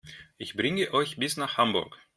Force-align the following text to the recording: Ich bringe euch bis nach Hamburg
Ich 0.39 0.55
bringe 0.55 0.95
euch 0.95 1.17
bis 1.17 1.37
nach 1.37 1.57
Hamburg 1.57 1.95